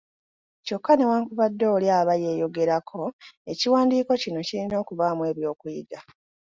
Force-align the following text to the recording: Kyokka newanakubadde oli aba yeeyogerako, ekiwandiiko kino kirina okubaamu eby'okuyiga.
Kyokka 0.65 0.91
newanakubadde 0.95 1.65
oli 1.75 1.87
aba 1.99 2.13
yeeyogerako, 2.23 3.01
ekiwandiiko 3.51 4.11
kino 4.21 4.39
kirina 4.47 4.75
okubaamu 4.83 5.21
eby'okuyiga. 5.31 5.99